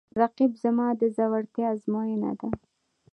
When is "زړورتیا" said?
1.15-1.67